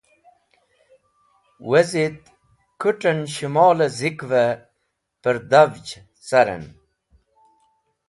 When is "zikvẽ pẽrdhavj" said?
3.97-5.87